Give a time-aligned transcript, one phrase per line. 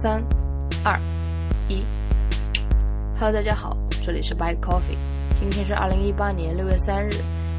[0.00, 0.24] 三、
[0.82, 0.98] 二、
[1.68, 1.84] 一。
[3.18, 4.96] Hello，大家好，这里是 Bite Coffee。
[5.38, 7.10] 今天是二零一八年六月三日，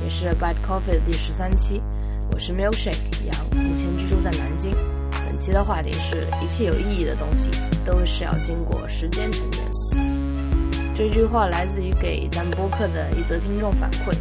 [0.03, 1.83] 也是 Bite Coffee 的第十三期。
[2.31, 4.75] 我是 Milkshake 杨，目前居住在南京。
[5.23, 7.51] 本期的话题是一切有意义的东西
[7.85, 9.63] 都是要经过时间沉淀。
[10.95, 14.17] 这句话来自于给咱们播客的一则听众反馈。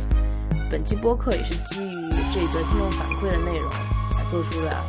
[0.71, 4.85] 本期播客也是基于这则听众反馈的内容来做出的啊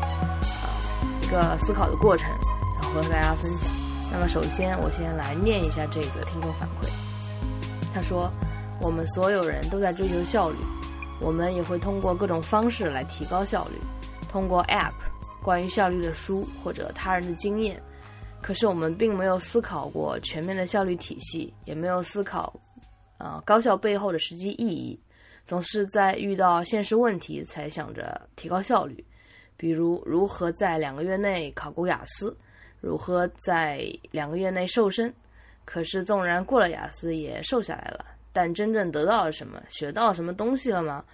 [1.23, 2.29] 一个思考的过程，
[2.93, 3.71] 和大家分享。
[4.11, 6.89] 那么首先我先来念一下这一则听众反馈。
[7.93, 8.31] 他说
[8.81, 10.57] ：“我们所有人都在追求效率，
[11.19, 13.75] 我们也会通过各种方式来提高效率，
[14.29, 14.93] 通过 App、
[15.41, 17.81] 关于效率的书或者他人的经验。
[18.41, 22.53] 可是我们并没有思考过全面的效率体系，也没有思考
[23.17, 24.99] 啊高效背后的实际意义。”
[25.43, 29.03] 总是在遇到现实问题才想着提高效率，
[29.57, 32.37] 比如如何在两个月内考过雅思，
[32.81, 35.13] 如何在两个月内瘦身。
[35.63, 41.05] 可是纵然过了雅思也瘦下来了，但真正得到了什么，学到了什么东西了吗？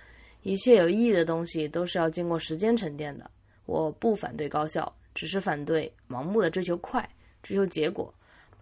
[0.41, 3.29] 一切有意义的东西都是要经过时间沉淀的。
[3.65, 7.07] 我不反对高效，只是反对盲目的追求快、
[7.43, 8.11] 追求结果，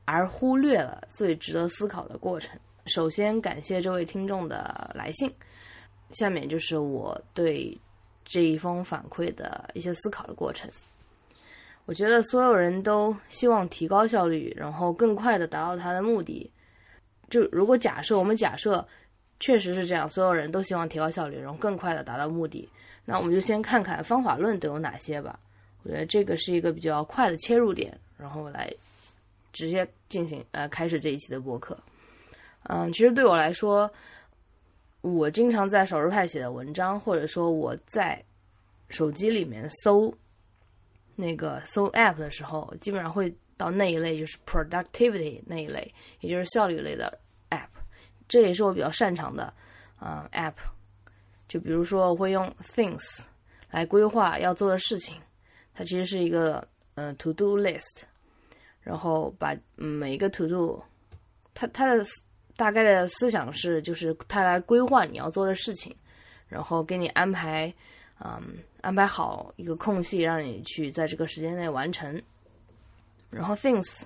[0.04, 2.60] 而忽略了最值得思考的过程。
[2.88, 5.32] 首先感谢这位听众的来信。
[6.12, 7.80] 下面就是我对
[8.24, 10.70] 这一封反馈的一些思考的过程。
[11.86, 16.52] 我觉得所有人都希望提高效率，然后更快的达到他的目的。
[17.30, 18.86] 就如果假设我们假设
[19.40, 22.68] 确实是这样，所有人都希望提高效率，然后更快的达到目的，
[23.06, 25.40] 那我们就先看看方法论都有哪些吧。
[25.84, 28.72] 我觉得这个是一个比较快的切入点，然后来
[29.54, 31.78] 直接进行呃开始这一期的播客。
[32.64, 33.90] 嗯，其实对我来说。
[35.02, 38.20] 我经常在少数派写的文章，或者说我在
[38.90, 40.12] 手机里面搜
[41.16, 47.18] 那个搜 app 的时候，基本上会到那一类，就是 productivity 那一类，也就是效率类的
[47.50, 47.68] app。
[48.28, 49.54] 这也是我比较擅长的
[49.98, 50.54] 啊 app。
[51.48, 53.26] 就比如说，我会用 things
[53.72, 55.16] 来规划要做的事情，
[55.74, 58.04] 它其实是一个呃 to do list，
[58.82, 60.84] 然后把每一个 to do，
[61.54, 62.06] 它它的。
[62.58, 65.94] 大概的思想是，就是他来规划你要做的事情，
[66.48, 67.68] 然后给你安排，
[68.24, 68.42] 嗯，
[68.86, 72.22] 安排好一个空隙，让你去在这个时间内完成。
[73.32, 74.04] 然后 Things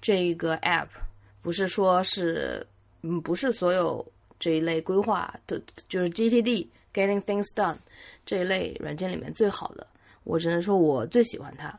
[0.00, 0.88] 这一个 App
[1.42, 2.66] 不是说是，
[3.02, 4.04] 嗯，不是所有
[4.38, 7.76] 这一类规划的，就是 GTD Getting Things Done
[8.24, 9.86] 这一类软件里面最好的。
[10.24, 11.78] 我只能说我最喜欢它。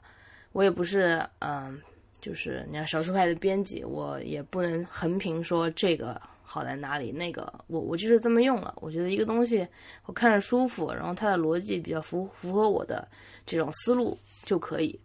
[0.52, 1.82] 我也不是，嗯。
[2.22, 8.74] 就是你看少数派的编辑，我也不能横评说这个好在哪里，那个我我就是这么用了。
[8.78, 9.68] 我觉得一个东西
[10.06, 13.08] 我看着舒服，然后它的逻辑比较符符合我的
[13.46, 15.00] 这种思路就可以。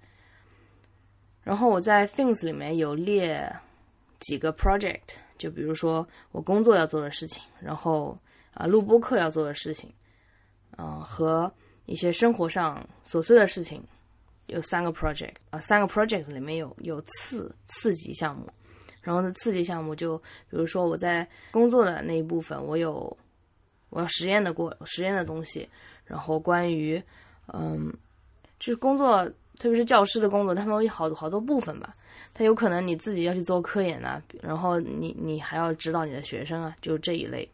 [1.42, 3.50] 然后我在 Things 里面有列
[4.20, 8.16] 几个 project，就比如说我工作要做的事情，然后
[8.52, 9.92] 啊录播课要做的事情，
[10.76, 11.52] 嗯和
[11.86, 13.82] 一些生活上琐碎的事情。
[14.46, 18.48] 有三个 project 啊，三个 project 里面有有次次级项目，
[19.02, 23.16] 然后呢，刺激项目就比如说我在工作的那一部分，我有
[23.88, 25.68] 我要实验的过实验的东西，
[26.04, 27.02] 然后关于
[27.52, 27.92] 嗯，
[28.58, 29.24] 就是工作，
[29.58, 31.94] 特别是教师的工作，他们有好多好多部分吧，
[32.34, 37.48] 他有可能你自己要去做科研呐，然后你你还要指导你的学生啊，就这一类，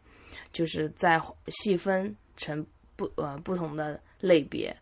[0.51, 2.65] 就是在细分成
[2.95, 4.75] 不呃不同的类别。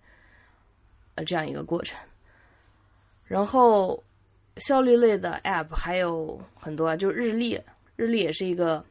[1.15, 1.97] 呃，这样一个过程。
[3.23, 4.03] 然后，
[4.57, 7.59] 效率类的 App 还有很多啊，就日历，
[7.95, 8.83] 日历也是一个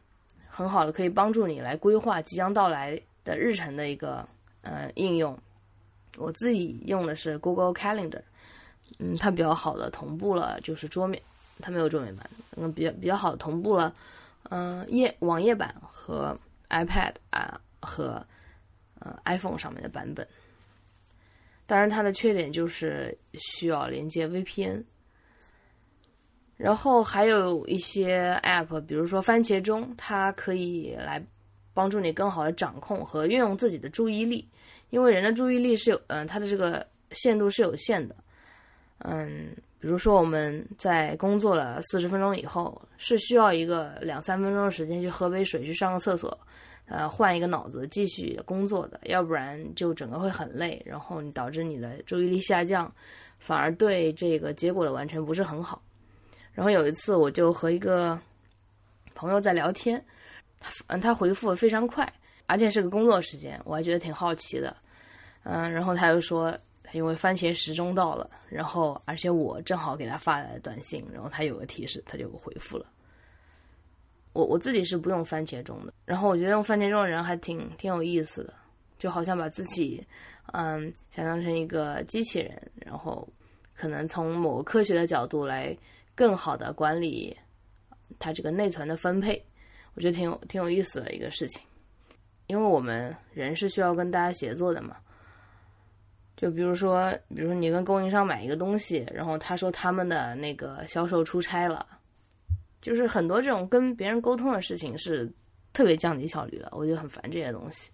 [0.48, 4.26] 很好的可以帮助你来规划即将到来的日程的一个
[4.62, 5.36] 呃应用。
[6.16, 8.22] 我自己用的是 Google Calendar，
[8.98, 11.20] 嗯，它比较好的同步了，就是桌面，
[11.60, 13.94] 它没有桌面版，嗯，比较比较好的同步了，
[14.50, 16.36] 嗯，页网页版和
[16.68, 18.24] iPad 啊和
[19.00, 20.26] 呃 iPhone 上面的版本。
[21.66, 24.84] 当然，它的缺点就是需要连接 VPN。
[26.56, 31.24] 然后还有一些 App，比如说番茄钟，它可以来
[31.72, 34.48] 帮助你更好的掌控和运用自己的注意力，
[34.90, 38.14] 因为人的注意力是有，嗯，它的这个限度是有限的。
[38.98, 46.38] 嗯，比如说我们在工作了四十分钟以后，是需要一个两三分钟的时间去喝杯水、去上个厕所。
[46.86, 52.94] 呃，换一个脑子继续工作的，要不然就整个会很累，然后你导致你的注意力下降，
[53.38, 55.80] 反而对这个结果的完成不是很好。
[56.54, 58.18] 然后有一次，我就和一个
[59.14, 60.02] 朋友在聊天，
[60.60, 62.10] 他嗯，他回复的非常快，
[62.46, 64.74] 而且是个工作时间，我还觉得挺好奇的，
[65.42, 66.56] 嗯，然后他就说
[66.92, 72.86] 因为番茄时钟到了，然后而且我正好给他发了短信，然后他有个提示，他就回复了。
[74.32, 78.54] 我我自己是不用番茄钟的，然后我觉得用番茄钟的人还挺挺有意思的，
[78.98, 80.04] 就好像把自己
[80.52, 83.28] 嗯想象成一个机器人，然后
[83.74, 85.76] 可能从某个科学的角度来
[86.14, 87.36] 更好的管理
[88.18, 89.44] 它这个内存的分配，
[89.94, 91.62] 我觉得挺有挺有意思的一个事情，
[92.46, 94.96] 因为我们人是需要跟大家协作的嘛。
[96.36, 101.86] 就比如说，比如说你跟供应商买一个东西，然后他说他们的那个销售出差了，
[102.80, 105.32] 就是很多这种跟别人沟通的事情是
[105.72, 107.90] 特别降低效率的，我就很烦这些东西。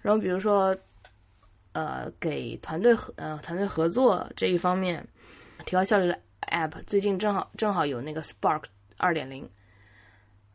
[0.00, 0.76] 然后比如说，
[1.72, 5.06] 呃，给团队合呃团队合作这一方面
[5.64, 8.64] 提高效率的 App，最近正好正好有那个 Spark
[8.96, 9.48] 二点零，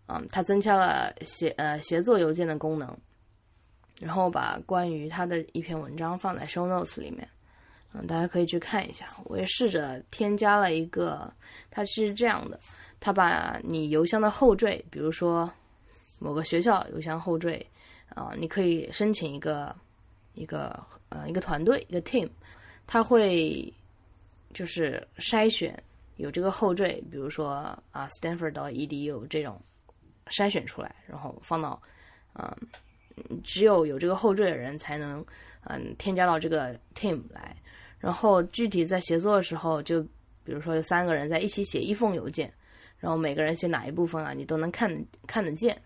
[0.08, 2.98] 嗯，它增加了协呃协作邮件的功能。
[4.00, 7.26] 然后把关于它的一篇文章放在 show notes 里面，
[7.94, 9.08] 嗯，大家可以去看一下。
[9.26, 11.32] 我也试着添加了一个，
[11.70, 12.60] 它是这样的，
[13.00, 15.50] 它把你邮箱的后缀，比如说
[16.20, 17.66] 某个学校邮箱后缀，
[18.10, 19.74] 啊，你可以申请一个
[20.34, 20.78] 一个
[21.10, 22.28] 呃一个团队一个 team，
[22.86, 23.72] 它会
[24.54, 25.82] 就是筛选
[26.18, 27.50] 有这个后缀，比如说
[27.92, 29.62] 啊 Stanford 到 edu 这种
[30.28, 31.82] 筛选出来，然后放到
[32.36, 32.56] 嗯。
[33.44, 35.24] 只有有这个后缀的人才能，
[35.66, 37.56] 嗯，添加到这个 team 来。
[38.00, 40.02] 然后具体在协作的时候，就
[40.44, 42.52] 比如说有三个人在一起写一封邮件，
[42.98, 45.80] 然后每个人写哪一部分啊，你都能看看得见。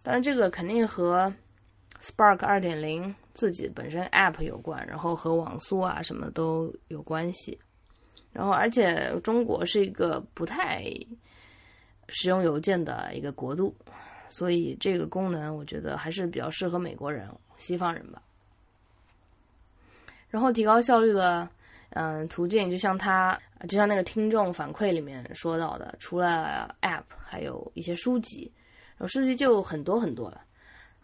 [0.00, 1.34] 当然，这个肯定和
[2.00, 7.58] Spark 二点零自己本身 app 有关，然后和网速啊什么都有关系。
[8.32, 10.84] 然后，而且中国是一个不太
[12.08, 13.74] 使用邮件的一个国度。
[14.30, 18.22] 所以这个功能我觉得还是比较适合美国人、西方人吧。
[20.28, 21.48] 然后提高效率的，
[21.90, 28.52] 嗯，途径就像他，就像那个听众反馈里面说到的，除了 App，还有一些书籍，
[28.98, 30.42] 然后书籍就很多很多了。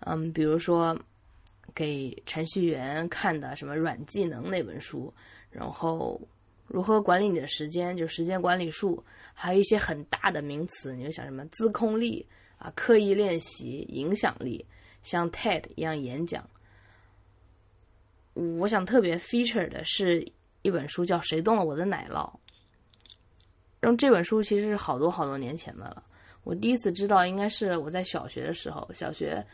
[0.06, 0.98] 嗯，比如说
[1.74, 5.12] 给程序员看的什么软技能那本书，
[5.50, 6.20] 然后
[6.66, 9.02] 如何管理你的时间，就时间管理术，
[9.32, 12.26] 还有一些很大的名词，你就想什么自控力。
[12.56, 14.64] 啊，刻意练习影响力，
[15.02, 16.48] 像 TED 一样演讲。
[18.32, 20.26] 我想特别 feature 的是
[20.62, 22.14] 一本书，叫《谁动了我的奶酪》。
[23.80, 26.02] 然后这本书其实是好多好多年前的了。
[26.44, 29.44] 我第一次知道，应该是我在小学的时候，小学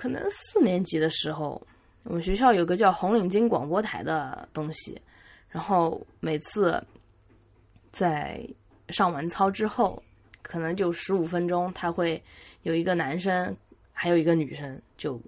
[0.00, 1.60] 可能四年级的时候，
[2.04, 4.98] 我们学校有个叫红领巾广播台的东西。
[5.50, 6.82] 然后每次
[7.92, 8.42] 在
[8.88, 10.02] 上完操之后。
[10.42, 12.20] 可能就十五分钟，他会
[12.62, 13.56] 有一个男生，
[13.92, 15.20] 还有一个女生，就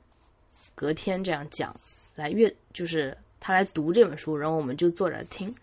[0.74, 1.72] 隔天这样讲，
[2.16, 5.54] 来阅，就是他来读这本书，然后我们就坐着听。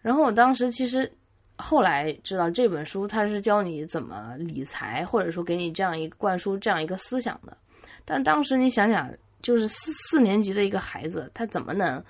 [0.00, 1.12] 然后我当时其实
[1.58, 7.56] 后来知道这本书它是教你怎么理财，或者说给你这样一个灌输这样一个思想的。
[8.04, 9.10] 但当时你想想，
[9.42, 12.02] 就是四四年级的一个孩子，他怎么能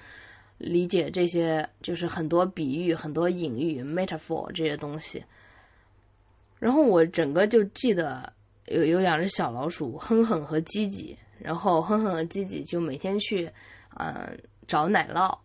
[0.58, 1.66] 理解这些？
[1.81, 5.25] 就是很多比喻、很多隐喻、metaphor 这些东西。
[6.58, 8.32] 然后我整个就记得
[8.66, 13.50] 有有两只小老鼠，哼哼和叽叽，然后哼哼和叽叽就每天去，
[13.99, 15.37] 嗯，找奶酪，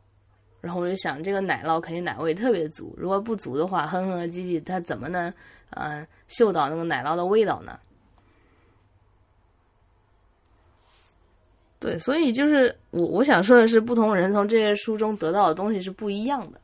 [0.61, 5.33] 然后我就想这个奶酪肯定奶味特别足，如果不足的话，哼哼和叽叽它怎么能，
[5.71, 7.79] 嗯，嗅到那个奶酪的味道呢？
[11.79, 16.61] 对，所以就是我我想说的是，不同人从这些书中得到的东西是不一样的。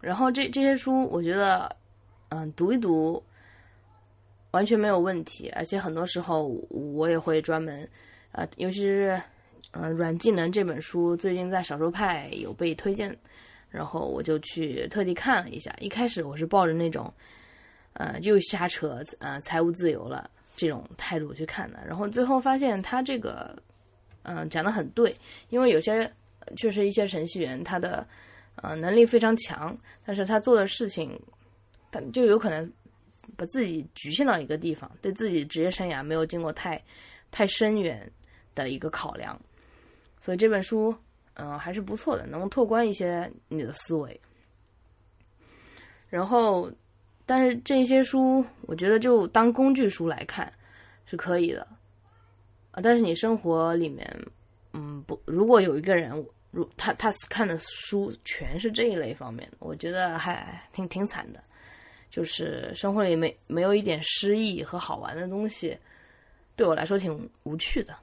[0.00, 1.70] 然后这这些书，我觉得，
[2.30, 3.22] 嗯，读一读。
[4.52, 7.86] 完全没有问题，而且很多时候我也会专门，
[8.32, 9.20] 呃，尤其是，
[9.72, 13.16] 嗯，软技能这本书最近在少数派有被推荐，
[13.70, 15.74] 然后我就去特地看了一下。
[15.80, 17.12] 一开始我是抱着那种，
[17.92, 23.56] 呃，又瞎扯，呃，财务自由了这种态度去看的，然后最后发现他这个，
[24.22, 25.14] 嗯，讲的很对，
[25.50, 26.10] 因为有些
[26.56, 28.06] 确实一些程序员他的，
[28.56, 31.20] 呃，能力非常强，但是他做的事情，
[31.90, 32.70] 他就有可能。
[33.36, 36.82] 把自己局限到一个地方，对自己职业生涯没有经过太
[37.30, 38.10] 太深远
[38.52, 39.38] 的一个考量，
[40.20, 40.94] 所以这本书
[41.34, 44.20] 嗯还是不错的，能拓宽一些你的思维。
[46.08, 46.70] 然后，
[47.26, 50.50] 但是这些书我觉得就当工具书来看
[51.04, 51.66] 是可以的
[52.70, 52.80] 啊。
[52.82, 54.06] 但是你生活里面
[54.72, 56.10] 嗯不，如果有一个人
[56.50, 61.42] 如他他看的书全是这一类方面的，我觉得还挺挺惨的。
[62.10, 65.78] 就是生活里没没有一点诗意和好玩的东西，
[66.56, 67.94] 对我来说挺无趣的。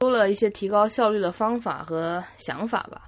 [0.00, 3.06] 说了一些提高效率的方法和想法吧。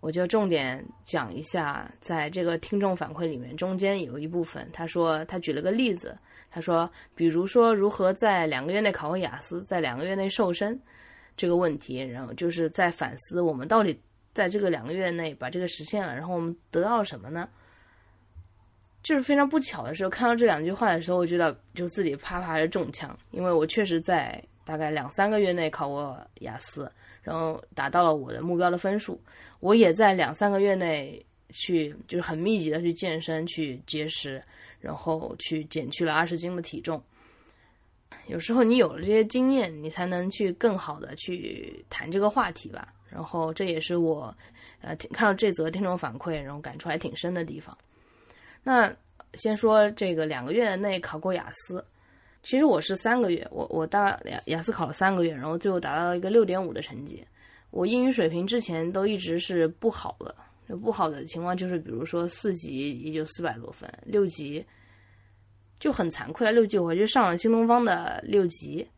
[0.00, 6.16] 我就重点讲一下，在这个听众反馈里面，中间有一部分，他说他举了个例子，
[6.50, 10.78] 他说，比如说如何在两个月内考个雅思，在两个月内瘦身
[11.34, 13.98] 这个问题，然后就是在反思我们到底
[14.34, 17.48] 在这个两个月内把这个实现了，然后我们得到了什么呢？
[19.02, 26.92] 就是非常不巧的时候，看到这两句话的时候，我觉得就自己啪啪的中枪，因为我确实在大概两三个月内考过雅思。
[27.22, 29.18] 然后达到了我的目标的分数，
[29.60, 34.42] 我也在两三个月内去，就是很密集的去健身、去节食，
[34.78, 37.02] 然后去减去了二十斤的体重。
[38.26, 42.92] 有时候你有了这些经验，你才能去更好的去谈这个话题吧。
[43.10, 44.34] 然后这也是我，
[44.80, 47.76] 呃，看到这则听众反馈，然后感触还挺深的地方。
[48.62, 48.94] 那
[49.34, 51.84] 先说这个两个月内考过雅思。
[52.42, 57.26] 其实我是三个月，我我大雅雅思考了三个月，然后最后达到一个六点五的成绩。
[57.70, 60.34] 我英语水平之前都一直是不好的，
[60.76, 64.64] 不好的情况就是比如说四级也就四百多分，六级
[65.78, 66.50] 就很惭愧啊。
[66.50, 68.88] 六级我就上了新东方的六级，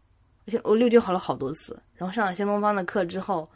[0.63, 3.51] 我六级考了好多次，然后上了新东方的课之后，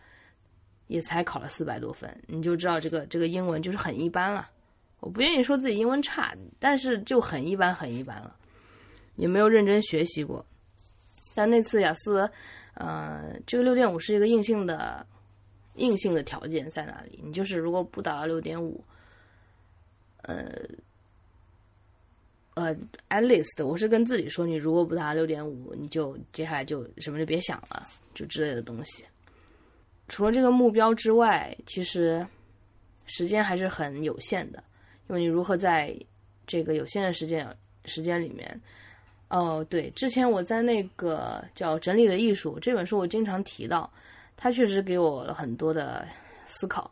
[0.88, 2.10] 也才考了四百多分。
[2.26, 4.50] 你就知道这个这个英文就是很一般了。
[4.98, 8.34] 我不愿意说自己英文差，但是就很一般很一般了。
[9.16, 10.44] 也没有认真学习过，
[11.34, 12.28] 但那次雅思，
[12.74, 15.06] 呃，这个六点五是一个硬性的、
[15.74, 17.20] 硬性的条件在哪里？
[17.22, 18.82] 你就是如果不达到六点五，
[20.22, 20.52] 呃，
[22.54, 22.74] 呃
[23.08, 29.04] ，at least，我是跟自己说，你如果不达到六点五，你就接下来就什么就别想了，就之类的东西。
[30.08, 32.26] 除了这个目标之外，其实
[33.06, 34.62] 时间还是很有限的，
[35.08, 35.96] 因为你如何在
[36.46, 38.60] 这个有限的时间时间里面。
[39.34, 43.92] 哦，对，之前我在那个叫《整理的艺术》这本书，我经常提到，
[44.36, 46.06] 它确实给我了很多的
[46.46, 46.88] 思考。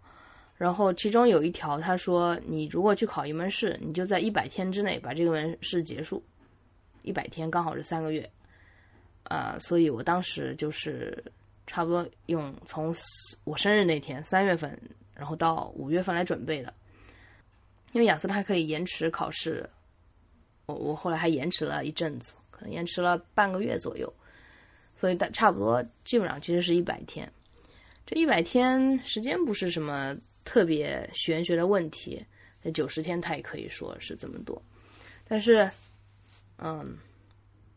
[0.57, 6.21] 然后其中有一条，他说，你如果去考一门试，你就在一百天之内把这个门试结束，
[7.03, 8.29] 一百天刚好是三个月，
[9.23, 11.23] 啊，所以我当时就是
[11.69, 12.93] 差不多用从
[13.45, 14.77] 我生日那天三月份，
[15.15, 16.75] 然后到五月份来准备的，
[17.93, 19.65] 因为雅思它可以延迟考试。
[20.67, 24.13] 我我后来还延迟了一阵子，可能延迟了半个月左右，
[24.95, 27.31] 所以大差不多基本上其实是一百天。
[28.07, 32.25] 这一百天时间不是什么特别玄学的问题，
[32.63, 34.61] 那九十天它也可以说是这么多。
[35.27, 35.69] 但是，
[36.59, 36.97] 嗯，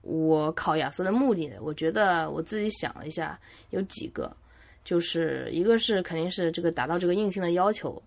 [0.01, 3.39] 我考雅思的目的呢，我觉得我自己想了一下，
[3.69, 4.35] 有几个，
[4.83, 8.01] 就是一个是肯定是这个达到这个硬性的要求，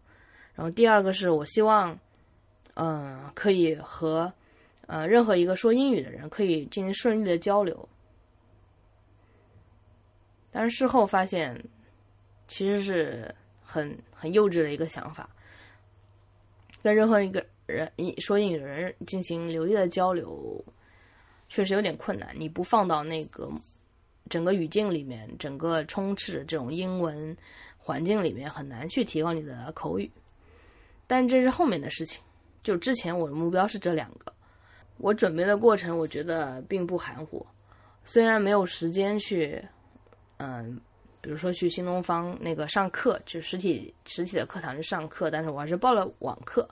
[0.54, 1.98] 然后第二个是我希望，
[2.74, 4.32] 嗯，可以和。
[4.88, 7.86] 呃，任何一个说英语的人可以进行顺利的交流，
[10.50, 11.62] 但是事后发现，
[12.46, 15.28] 其实是很很幼稚的一个想法。
[16.82, 20.64] 跟任何一个人说英语的人进行流利的交流，
[21.50, 22.34] 确实有点困难。
[22.34, 23.50] 你不放到那个
[24.30, 27.36] 整个语境里面，整个充斥这种英文
[27.76, 30.10] 环境里面，很难去提高你的口语。
[31.06, 32.22] 但这是后面的事情。
[32.62, 34.32] 就之前我的目标是这两个。
[34.98, 37.44] 我准备的过程，我觉得并不含糊。
[38.04, 39.62] 虽然没有时间去，
[40.38, 40.80] 嗯，
[41.20, 46.68] 比如说去新东方那个上课，就实体实体的课堂去上课，但是我还是报了网课，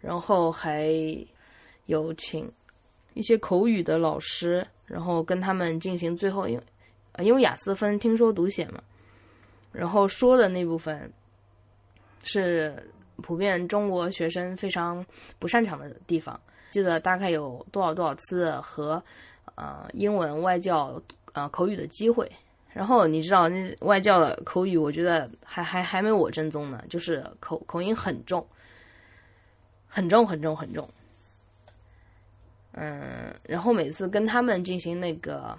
[0.00, 0.90] 然后还
[1.86, 2.50] 有请
[3.14, 6.62] 一些口语的老师，然后跟他们进行最后因为
[7.24, 8.82] 因为雅思分听说读写嘛，
[9.70, 11.10] 然后说的那部分
[12.24, 12.74] 是
[13.22, 15.04] 普遍中国学生非常
[15.38, 16.38] 不擅长的地方。
[16.74, 19.00] 记得大概有多少多少次和，
[19.54, 21.00] 呃，英文外教
[21.32, 22.28] 呃口语的机会，
[22.72, 28.44] 然后你知道那外教的口语，我觉得还还还没我正宗呢，就是口口音很重，
[29.86, 30.90] 很重很重很重。
[32.72, 35.56] 嗯，然后每次跟他们进行那个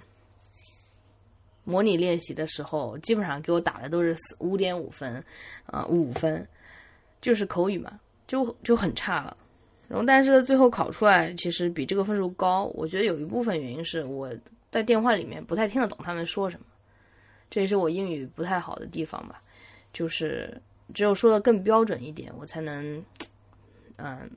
[1.64, 5.24] 模拟练习的时候，基本上给我打的都是四五点五分，
[5.64, 6.46] 啊，五分，
[7.22, 9.34] 就是口语嘛，就就很差了。
[9.88, 12.64] 然后，但是最后考出来其实比这个分数高。
[12.74, 14.28] 我觉得有一部分原因是我
[14.70, 16.66] 在电话里面不太听得懂他们说什么，
[17.48, 19.40] 这也是我英语不太好的地方吧。
[19.92, 20.60] 就是
[20.92, 23.02] 只有说的更标准一点，我才能
[23.96, 24.28] 嗯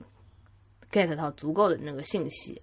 [0.91, 2.61] get 到足够的那个信息。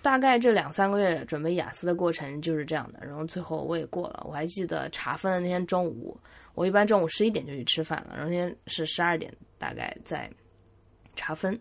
[0.00, 3.00] 大概这两三个月准备雅思的过程就是这样的。
[3.04, 4.24] 然后最后我也过了。
[4.26, 6.16] 我还记得查分的那天中午，
[6.54, 10.30] 我一般中午十一点就去吃饭了，然后那天是十二点大概在
[11.16, 11.58] 查分。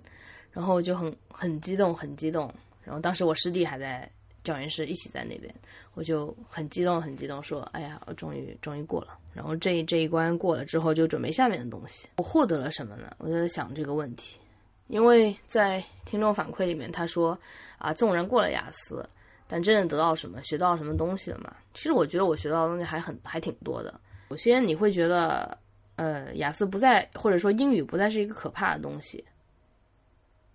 [0.57, 2.51] 然后就很很激动，很激动。
[2.83, 4.09] 然后当时我师弟还在
[4.43, 5.53] 教研室一起在那边，
[5.93, 12.07] 我就很激动，很激动，说：“哎呀，我终于终于过了。”然后这一这一关过了之后，就准备下面的东西。
[12.17, 13.15] 我获得了什么呢？
[13.19, 14.39] 我就在想这个问题，
[14.87, 17.37] 因为在听众反馈里面，他说
[17.77, 19.07] ：“啊，纵然过了雅思，
[19.47, 23.93] 但真正得到什么，学到什么东西了嘛？”其实我觉得我学到的东西还很还挺多的。
[24.29, 25.55] 首先，你会觉得，
[25.97, 29.23] 呃，雅思不再或者说英语不再是一个可怕的东西。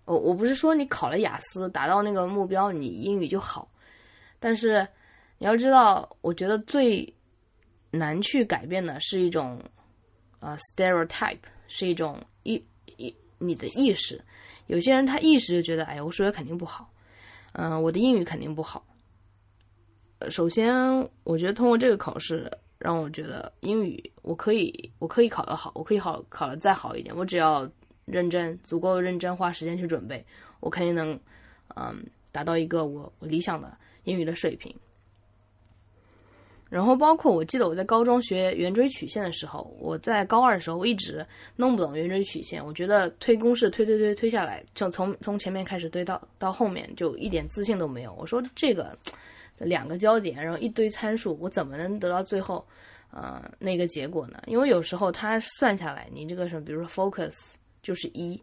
[0.05, 3.71] 我我不是说你考了雅思达到那个目标，你英语就好，
[4.37, 4.85] 但是
[5.37, 7.13] 你要知道，我觉得最
[7.89, 9.57] 难去改变的是一种
[10.41, 12.61] 啊 stereotype，是一种意
[12.97, 14.21] 意你的意识。
[14.67, 16.89] 有些人他意识就觉得，哎呀，我数学肯定不好，
[17.53, 18.85] 嗯，我的英语肯定不好。
[20.29, 20.75] 首先，
[21.23, 27.65] 我觉得通过这个考试，让我觉得英语我可以我可以考得好，我可以好考得再好一点，我只要。
[28.05, 30.25] 认真，足够认真，花时间去准备，
[30.59, 31.19] 我肯定能，
[31.75, 34.75] 嗯，达到一个我我理想的英语的水平。
[36.69, 41.23] 然后包括我记得我在高中学圆锥曲线的时候，我在高二的时候我一直
[41.55, 48.11] 弄不懂圆锥曲线，我觉得推公式推推推推下来，就从从前面开始推到到后面就一点自信都没有。
[48.15, 48.97] 我说这个
[49.59, 52.65] 两个焦点，然后一堆参数，我怎么能得到最后，
[53.11, 54.41] 呃，那个结果呢？
[54.47, 57.53] 因为有时候它算下来，你这个什么，比如说 focus。
[57.83, 58.41] 就是一，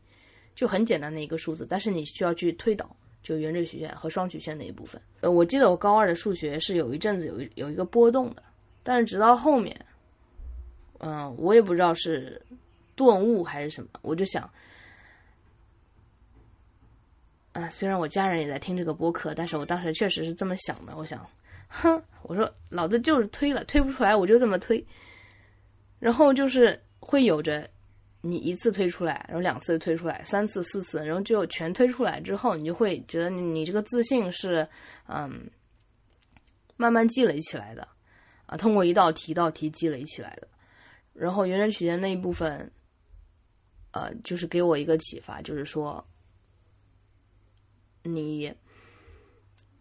[0.54, 5.00] 就很简单的一个数字，但是你需要去推导，就圆锥曲线和双曲线那一部分。
[5.22, 8.42] 呃，我记得我高二的数学是有一阵子有一有一个波动的，
[8.82, 9.74] 但是直到后面，
[10.98, 12.40] 嗯，我也不知道是
[12.94, 14.48] 顿悟还是什么，我就想，
[17.52, 20.94] 啊，虽然我家人也在听这个播客，但是我当时确实是这么想的。
[20.96, 21.26] 我想，
[21.68, 24.86] 哼，我说老子就是推了，推不出来我就这么推，
[25.98, 27.66] 然后就是会有着。
[28.22, 34.68] 你一次推出来，然后两次推出来，三次、四次，然后就全推出来之后，你就会觉得你你这个自信是，
[35.06, 35.50] 嗯，
[36.76, 37.88] 慢慢积累起来的，
[38.46, 40.48] 啊，通过一道题一道题积累起来的。
[41.12, 42.70] 然后圆锥曲线那一部分，
[43.92, 46.04] 呃，就是给我一个启发，就是说，
[48.02, 48.54] 你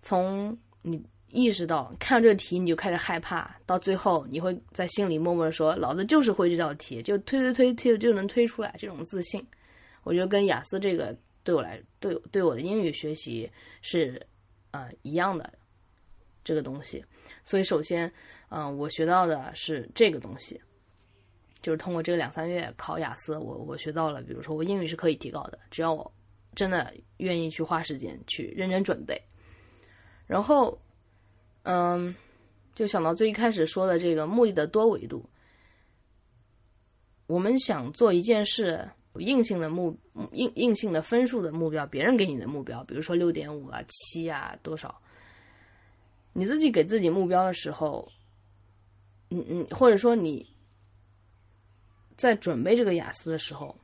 [0.02, 1.06] 从你。
[1.32, 9.46] 意识到看到这个题你就开始害怕，到最后你会在心里默默的说：“老子就是会这道题，就推推推推就能推出来。”这种自信，
[10.04, 13.50] 我觉得跟雅思这个对我来对对我的英语学习
[13.82, 14.20] 是
[14.72, 15.54] 呃一样的
[16.44, 17.06] 这个东西。
[17.44, 18.12] 所以首先，
[18.50, 20.60] 嗯，我学到的是这个东西，
[21.62, 26.12] 就是通过这个两三月考雅思，我我学到了，比如说我英语是可以提高的，只要我
[26.56, 29.22] 真的愿意去花时间去认真准备，
[30.26, 30.76] 然后。
[31.64, 32.16] 嗯，
[32.74, 35.24] 就想到最一开始说的这个目的的多维度。
[37.28, 39.96] 我们想做一件事，硬性的目
[40.32, 45.00] 硬硬性的分数的目标，别人给你的目标，比如说六点五啊、七啊多少，
[46.34, 48.12] 你自己给自己目标的时候，
[49.30, 50.48] 嗯嗯，或者说你
[52.16, 53.76] 在准备这个雅思的时候，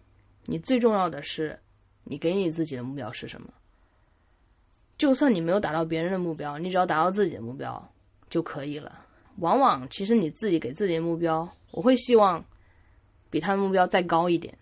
[0.45, 1.59] 你最重要的是，
[2.03, 3.53] 你给你自己的目标是什么？
[4.97, 7.91] 就算你没有达到别人的目标，你只要达到自己的目标
[8.29, 9.05] 就可以了。
[9.39, 12.43] 往往其实你自己给自己的目标，我会希望
[13.29, 14.57] 比他的目标再高一点，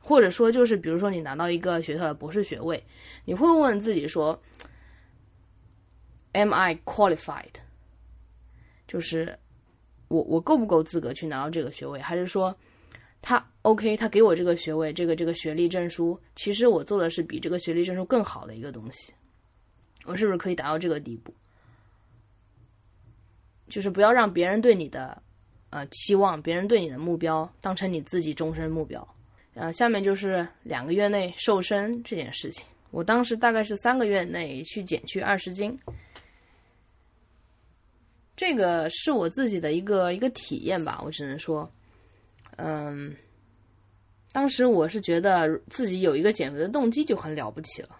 [0.00, 2.82] 或者说就是比如说你拿到一个学校的博士学位，
[3.24, 4.36] 你会问自己说
[6.32, 7.54] ：“Am I qualified？”
[8.88, 9.38] 就是
[10.08, 12.00] 我我够不够资格去拿到这个学位？
[12.00, 12.56] 还是说
[13.26, 19.14] 他？OK，他给我这个学位，这个这个学历证书，其实我做的是比这个学历证书更好的一个东西。
[20.04, 21.34] 我是不是可以达到这个地步？
[23.66, 25.20] 就是不要让别人对你的
[25.70, 29.16] 呃期望，别人对你的目标当成你自己终身目标。
[29.54, 32.66] 呃，下面就是两个月内瘦身这件事情。
[32.90, 35.74] 我当时大概是三个月内去减去二十斤，
[38.36, 41.68] 这个是我自己的一个一个体验吧，我只能说，
[42.56, 43.14] 嗯。
[44.32, 47.90] 当时我是觉得自己有一个减肥的动机就很了不起了，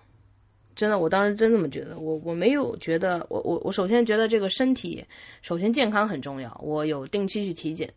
[0.74, 1.96] 真的，我当时真这么觉得。
[2.00, 5.04] 我我没有觉得，我我我首先觉得这个身体
[5.42, 7.88] 首先健康很重要，我有定期去体检，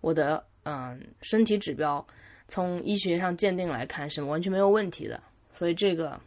[0.00, 2.02] 我的嗯身体指标
[2.48, 6.18] 从医学上鉴定来看是完全没有问题的，所以这个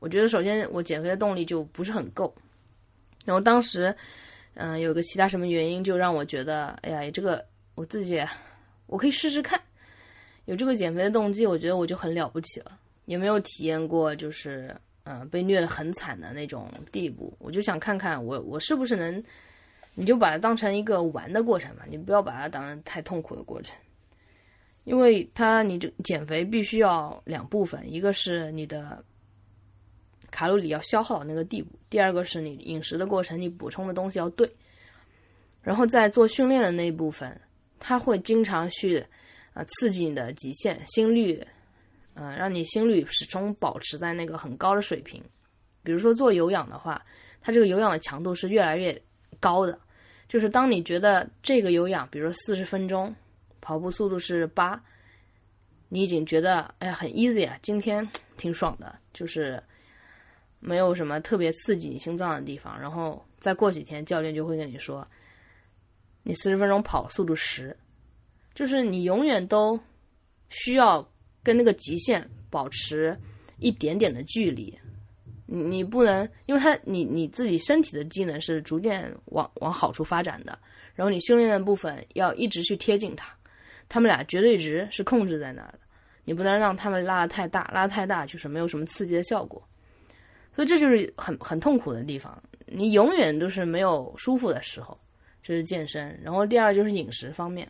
[0.00, 2.30] 我觉得首先我减肥的动力就不是很够。
[3.24, 3.96] 然后当时
[4.52, 7.42] 嗯有个其他什么原因就让我觉得，哎呀，这个
[7.74, 8.22] 我自己
[8.88, 9.60] 我可以试试看。
[10.46, 12.76] 有这个减肥的动机，我觉得我就很了不起了。
[13.04, 14.74] 也没有体验过，就是
[15.04, 17.32] 嗯被虐的很惨的那种地步。
[17.38, 19.22] 我就想看看我我是不是能，
[19.94, 23.74] 你就把它当成一个玩的过程嘛，你不要把它当成太痛苦的过程。
[24.84, 29.02] 因为它你这减肥必须要两部分，一个是你的
[30.30, 34.50] 卡路里要消耗到那个地步；第二个是你饮食的过程，你补充的东西要对。
[35.60, 37.38] 然后在做训练的那一部分，
[37.78, 39.04] 他会经常去
[39.54, 41.44] 呃刺激你的极限心率，
[42.14, 45.22] 嗯，让你心率始终保持在那个很高的水平。
[45.82, 47.00] 比如说做有氧的话，
[47.40, 49.00] 它这个有氧的强度是越来越
[49.40, 49.78] 高的。
[50.28, 53.14] 就是当你觉得这个有氧，比如说四十分钟，
[53.60, 54.78] 跑步速度是八，
[55.88, 59.62] 你已经觉得哎呀很 easy 啊，今天挺爽的，就是
[60.60, 62.78] 没有什么特别刺激你心脏的地方。
[62.78, 65.06] 然后再过几天，教练就会跟你说，
[66.28, 67.74] 你四十分钟跑速度十，
[68.54, 69.80] 就是你永远都
[70.50, 71.10] 需要
[71.42, 73.18] 跟那个极限保持
[73.60, 74.78] 一点点的距离。
[75.46, 80.58] 你你不能，因为他你你自己身体的机能是逐渐往往好处发展的，
[80.94, 83.34] 然后你训练的部分要一直去贴近它，
[83.88, 85.78] 他们俩绝对值是控制在那儿的，
[86.26, 89.66] 你不能让他们拉的太大，拉太大就是没有什么刺激的效果，
[90.54, 95.00] 所以这就是很很痛苦的地方，你永远都是没有舒服的时候，
[95.42, 97.66] 这是健身，然后第二就是饮食方面。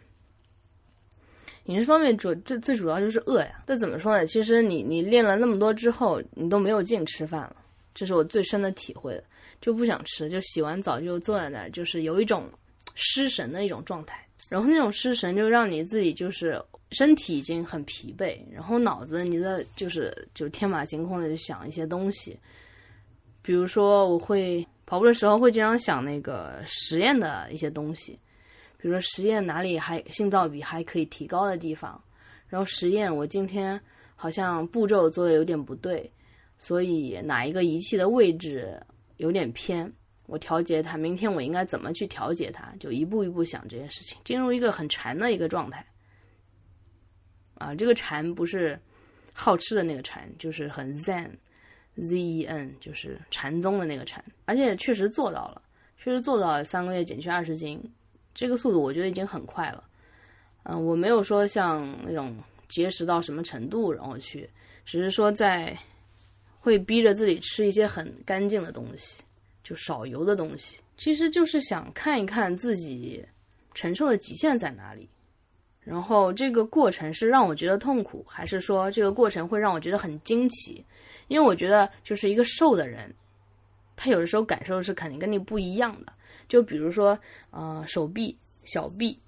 [1.65, 4.27] 饮食方面主最最主要就是饿呀，这怎么说呢？
[4.27, 7.57] 其实你你练了那么多之后，你都没有劲吃饭了。
[7.95, 9.23] 这是我最深的体会，
[9.61, 12.49] 就不想吃，就洗完澡就坐在那儿，就是有一种
[12.95, 14.25] 失神的一种状态。
[14.49, 16.59] 然后那种失神就让你自己就是
[16.93, 22.39] 身体已经很疲惫，然后脑子你的就是就天马行空的就想一些东西。
[23.43, 28.19] 比如说我会跑步的时候会经常想那个实验的一些东西，
[28.79, 32.03] 比如说实验哪里还性噪比还可以提高的地方，
[32.47, 33.79] 然后实验我今天
[34.17, 36.11] 好像步骤做的有点不对。
[36.57, 38.83] 所以哪一个仪器的位置
[39.19, 39.93] 有点偏，
[40.25, 40.97] 我调节它。
[40.97, 42.75] 明天我应该怎么去调节它？
[42.81, 45.87] 就一步一步想这件事情，进入一个很禅的一个状态。
[47.57, 48.81] 啊，这个禅不是
[49.35, 51.29] 好吃的那个禅，就是很 zen
[52.03, 54.25] Z E N 就是禅宗的那个禅。
[54.45, 55.63] 而且确实做到了，
[55.97, 57.81] 确实做到了三个月减去二十斤，
[58.35, 59.85] 这个速度我觉得已经很快了。
[60.65, 62.37] 嗯，我没有说像那种
[62.69, 64.49] 节食到什么程度然后去，
[64.85, 65.79] 只是说在。
[66.61, 69.23] 会逼着自己吃一些很干净的东西，
[69.63, 73.25] 就少油的东西，其实就是想看一看自己
[73.75, 75.09] 承受的极限在哪里。
[75.89, 80.85] 然后这个过程是让我觉得痛苦，还是说这个过程会让我觉得很惊奇？
[81.29, 83.11] 因为我觉得就是一个瘦的人，
[83.97, 86.13] 他有的时候感受是肯定跟你不一样的。
[86.47, 87.19] 就比如说，
[87.51, 89.19] 呃，手臂、小臂，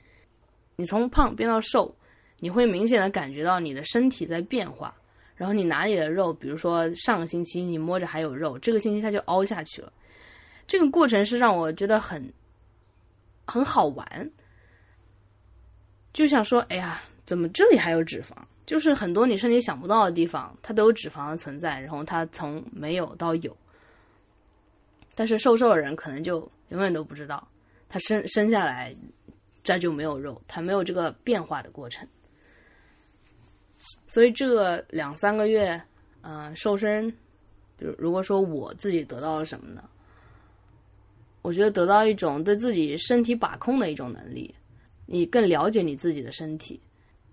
[0.77, 1.97] 你从胖变到瘦，
[2.39, 4.95] 你会明显的感觉到你的身体在变化。
[5.35, 9.91] 然后你哪里的肉，比如说上个星期你摸着还有肉，这个星期它就凹下去了。
[10.67, 12.31] 这个过程是让我觉得很
[13.47, 14.31] 很好玩，
[16.13, 18.35] 就想说，哎呀，怎么这里还有脂肪？
[18.67, 21.81] 就是很多你身体想不到的地方，它都有脂肪的存在。
[21.81, 23.57] 然后它从没有到有，
[25.15, 27.47] 但是瘦瘦的人可能就永远都不知道，
[27.89, 28.95] 他生生下来
[29.63, 32.07] 这就没有肉，他没有这个变化的过程。
[34.07, 35.81] 所以这两三个月，
[36.23, 37.11] 嗯，瘦身，
[37.77, 39.83] 比如如果说我自己得到了什么呢？
[41.43, 44.55] 我觉得得到一种对自己身体把控的一种能力，
[45.13, 46.81] 你更了解你自己的身体，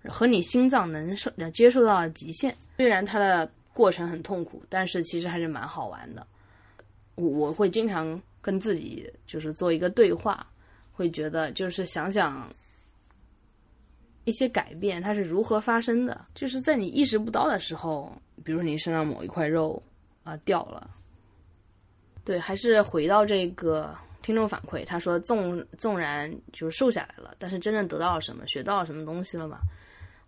[0.06, 2.52] 和你心脏能受接受到的极限。
[2.76, 6.26] 虽然它的过程很痛苦，但是其实还是蛮好玩的。
[7.14, 10.44] 我我会经常跟自己就是做一个对话，
[10.92, 12.52] 会觉得就是想想。
[14.24, 16.26] 一些改变它是如何发生的？
[16.34, 18.12] 就是在你意识不到的时候，
[18.44, 19.82] 比如你身上某一块肉
[20.22, 20.90] 啊掉了。
[22.24, 29.60] 对，还是回到这个听众反馈，他说纵纵然就是瘦下来了，但是真正得到了什么，学到了什么东西了吗？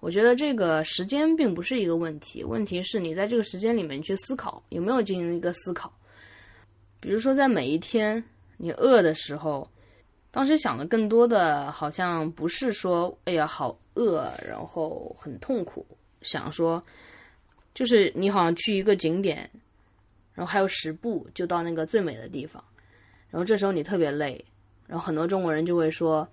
[0.00, 5.92] 我觉得这个时间并不是一个问题，问题是你在这个时间里面去思考有没有进行一个思考。
[7.00, 8.22] 比如说在每一天
[8.56, 9.68] 你饿的时候。
[10.32, 15.84] 当时想的更多的好像不是说，哎呀好饿，然后很痛苦。
[16.22, 16.80] 想说，
[17.74, 19.50] 就是你好像去一个景点，
[20.32, 22.62] 然后还有十步就到那个最美的地方，
[23.30, 24.44] 然后这时候你特别累，
[24.86, 26.26] 然后很多中国人就会说，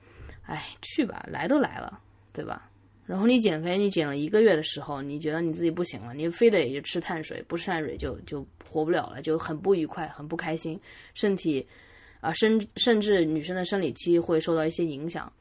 [0.43, 1.99] 哎，去吧，来都来了，
[2.33, 2.69] 对吧？
[3.05, 10.79] 然后你减肥，你减了一个月的时候，你觉得你自己不行了，你非得就吃碳水，不吃碳水就就活不了了，就很不愉快，很不开心，
[11.13, 11.65] 身体。
[12.19, 15.31] 啊，甚甚至女生的生理期会受到一些影响，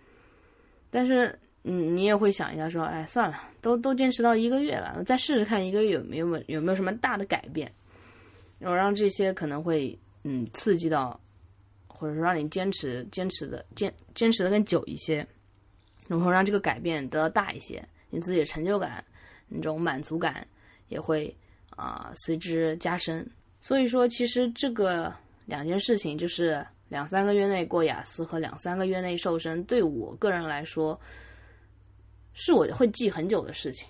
[0.90, 7.73] 但是，嗯，你也会想一下，说，哎，算了，都都坚持到一个月了，再试试看一个月有没有有没有什么大的改变，
[8.59, 11.19] 然后让这些可能会，嗯，刺激到，
[11.97, 15.27] 或者说让你坚持坚持的坚坚持的更久一些，
[16.07, 19.03] 然后让这个改变得到大一些，你自己的成就感，
[19.49, 20.47] 那种满足感
[20.89, 21.35] 也会
[21.71, 23.29] 啊随之加深。
[23.61, 25.13] 所以说，其实这个
[25.47, 31.01] 两件事情，就是两三个月内过雅思和两三个月内瘦身，对我个人来说，
[32.35, 33.89] 是我会记很久的事情。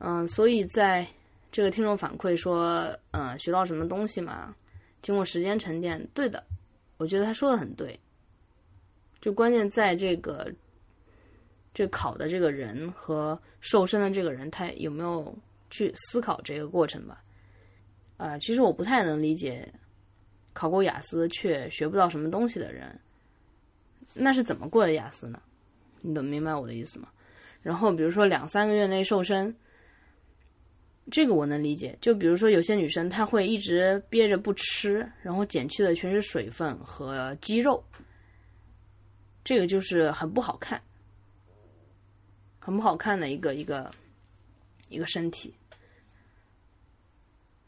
[0.00, 1.04] 嗯，所以在
[1.50, 4.54] 这个听众反馈说，嗯，学到什么东西嘛？
[5.00, 6.44] 经过时间沉淀，对的，
[6.98, 7.98] 我觉得他说的很对。
[9.20, 10.52] 就关键在这个，
[11.72, 15.36] 这考的这个人和瘦身的这个人，他有没有
[15.70, 17.24] 去思考这个过程吧？
[18.18, 19.72] 啊，其实我不太能理解，
[20.52, 23.00] 考过雅思却学不到什么东西的人，
[24.12, 25.40] 那是怎么过的雅思呢？
[26.02, 27.08] 你能明白我的意思吗？
[27.62, 29.56] 然后比如说两三个月内瘦身。
[31.10, 37.82] 这个我能理解，就比如说有些女生她会一直憋着不吃，然后减去的全是水分和肌肉，
[39.42, 40.82] 这个就是很不好看，
[42.58, 43.90] 很不好看的一个一个
[44.90, 45.54] 一个身体。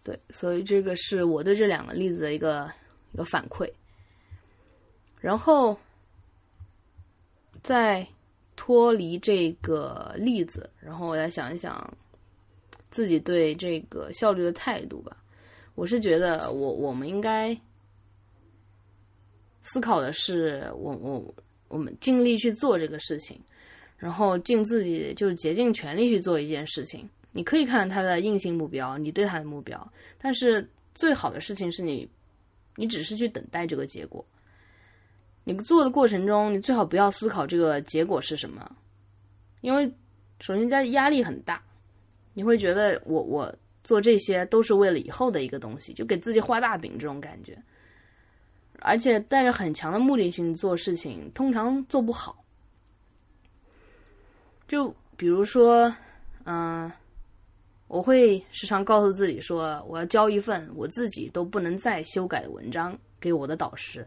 [0.03, 2.71] 对，所以这个是我对这两个例子的一个
[3.13, 3.71] 一个反馈。
[5.19, 5.79] 然后
[7.63, 8.07] 再
[8.55, 11.97] 脱离这个例子，然后我再想一想。
[12.91, 15.17] 自己对这个效率的态度吧，
[15.75, 17.57] 我是觉得我我们应该
[19.63, 21.35] 思考的是，我我
[21.69, 23.41] 我们尽力去做这个事情，
[23.97, 27.09] 然后尽自己就是竭尽全力去做一件事情。
[27.33, 32.09] 你可以看他的硬性目标，你对他的目标，但是最好的事情是你，
[32.75, 34.25] 你只是去等待这个结果。
[35.45, 38.77] 你做的过程中，你最好不要思考这个结果是什么，
[39.61, 39.87] 因为
[40.41, 41.63] 首先在压力很大。
[42.33, 47.61] 你会觉得我我做这些都是为了以后的一个东西，就给自己画大饼这种感觉，
[48.81, 52.45] 而且带着很强的目的性做事情，通常做不好。
[54.69, 55.93] 就比如说，
[56.45, 56.91] 嗯，
[57.89, 64.07] 我会时常告诉自己说，我要交一份我自己都不能再修改的文章给我的导师，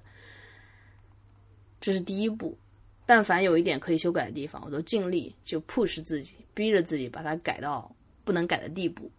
[1.82, 2.58] 这是第一步。
[3.06, 7.94] 但凡有一点可以修改的地方，我都尽力就 push 自己，逼着自己把它改到。
[8.24, 9.12] 不能改的地步，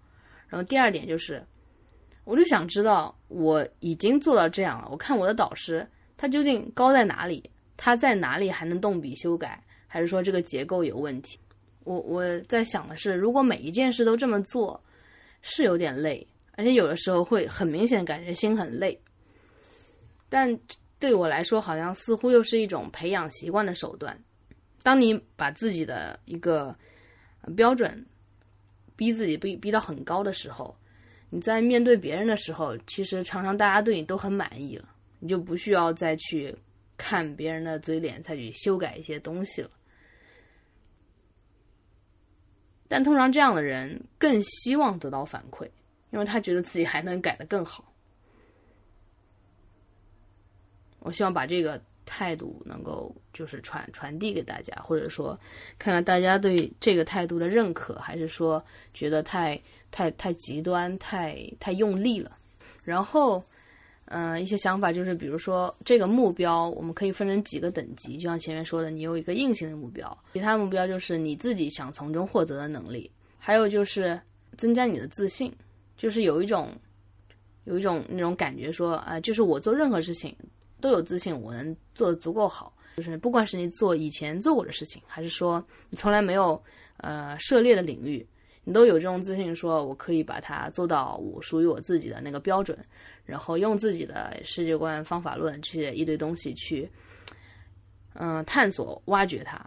[0.49, 1.45] 然后第二点就是，
[2.25, 5.87] 我就想知道我已经做到这样了，我看我的导师
[6.17, 11.38] 他究竟高在哪里，他在哪里还能动笔修改，还是说这个结构有问题？
[11.85, 14.83] 我我在想的是，如果每一件事都这么做，
[15.43, 18.99] 是有点累，而且有的时候会很明显感觉心很累，
[20.29, 20.59] 但
[20.99, 24.19] 对我来说，好像似乎又是一种培养习惯的手段。
[24.83, 26.75] 当你把自己的一个
[27.55, 28.05] 标准。
[28.96, 30.76] 逼自己逼逼到很高的时候，
[31.30, 36.57] 你在面对别人的时候，其实常常大家对你都很满意了，你就不需要再去
[36.96, 39.70] 看别人的嘴脸，再去修改一些东西了。
[42.87, 45.68] 但通常这样的人更希望得到反馈，
[46.11, 47.92] 因为他觉得自己还能改得更好。
[51.00, 51.83] 我希望把这个。
[52.07, 55.38] 态度能够就是传传递给大家，或者说
[55.79, 62.37] 看看大家对这个态度的认可，还是说觉得太太太极端、太太用力了。
[62.83, 63.43] 然后，
[64.07, 74.21] 嗯，一些想法就是，比如说这个目标，我们可以分成几个等级，就像前面说的，你有一个硬性的目标，其他目标就是你自己想从中获得的能力，还有就是
[74.59, 75.51] 增加你的自信，
[75.97, 76.69] 就是有一种
[77.64, 80.37] 有一种那种感觉说啊，就是我做任何事情。
[80.85, 82.77] 都有自信，我能做的足够好。
[82.99, 86.62] 就是不管是你做以前做过的事情，还是说你从来没有
[86.99, 88.25] 呃涉猎的领域，
[88.64, 92.79] 你都有这种自信，说我可以把它做到我属于我自己的那个标准，
[93.25, 96.87] 然后用自己的世界观、方法论这些一堆东西去
[98.12, 99.59] 嗯探索、挖掘它，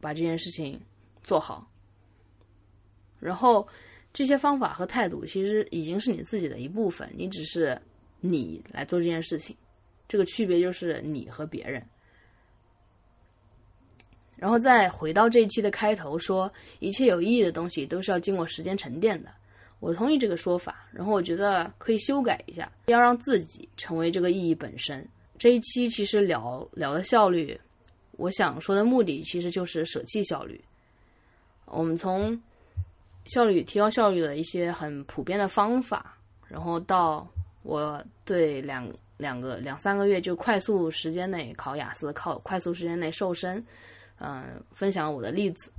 [0.00, 0.80] 把这件事情
[1.24, 1.68] 做好。
[3.18, 3.66] 然后
[4.12, 7.76] 这些方法和态度其实已经是你自己的一部分，你只是
[8.20, 9.56] 你来做这件事情。
[10.08, 11.82] 这个区别就是你和别人，
[14.36, 19.30] 然后再回到这一期的开头，说一切有意义的东西都是要经过时间沉淀的。
[19.80, 25.08] 我同意这个说法，然后我觉得可以修改一下，要让自己成为这个意义本身。
[25.38, 27.58] 这一期其实聊聊的效率，
[28.12, 30.62] 我想说的目的其实就是舍弃效率。
[31.64, 32.38] 我们从
[33.24, 37.26] 效率提高效率的一些很普遍的方法，然后到
[37.62, 38.86] 我对两。
[39.22, 43.64] 两个两三个月就快速时间内考雅思，靠快速时间内瘦身，
[44.18, 45.72] 嗯，分享我的例子，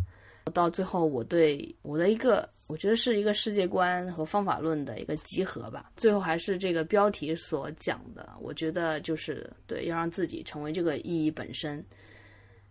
[0.53, 5.91] 到最后我对我的一个，我觉得是一个世界观和方法论的一个集合吧。
[5.97, 11.86] 最后还是这个标题所讲的，我觉得就是对，要让自己成为这个意义本身，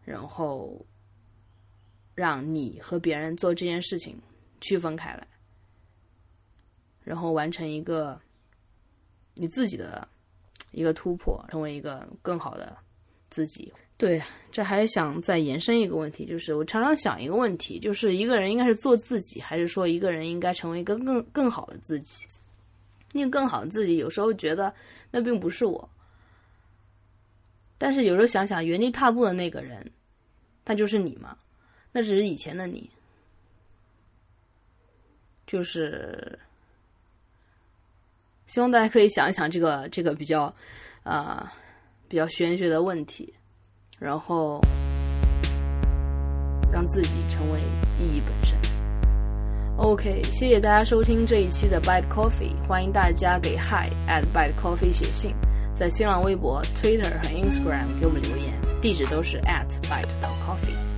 [0.05, 0.85] 然后
[2.15, 4.19] 让你和别人做这件事情
[4.61, 5.29] 区分开来，
[7.05, 8.19] 然后完成一个
[9.35, 10.07] 你自己的
[10.73, 12.77] 一个突破，成为一个更好的
[13.31, 13.73] 自己。
[13.97, 22.27] 对，这还想再延伸一个问题，就是我常常想一个问题，就是一个人应该是做自己，还是说一个人应该成为一个更更好的自己？
[23.13, 24.75] 那个更好的自己，有时候觉得
[25.11, 25.89] 那并不是我，
[27.79, 29.93] 但是有时候想想，原地踏步的那个人，
[30.65, 31.37] 他就是你吗？
[31.93, 32.91] 那只是以前的你，
[35.47, 36.39] 就是
[38.53, 40.55] 希望大家可以想一想这个这个比较
[41.05, 41.51] 啊
[42.07, 43.33] 比较玄学的问题，
[43.99, 44.61] 然后
[46.71, 47.61] 让自己成为
[47.99, 48.55] 意义本身。
[49.79, 55.35] OK，谢谢大家收听这一期的 Bite Coffee，欢迎大家给 Hi at Bite Coffee 写信，
[55.75, 60.05] 在新浪微博、Twitter 和 Instagram 给我们留言，地址都是 at bite
[60.47, 60.92] coffee。